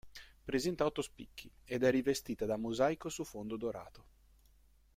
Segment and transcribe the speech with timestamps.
[0.43, 4.05] Presenta otto spicchi ed è rivestita da mosaico su fondo dorato.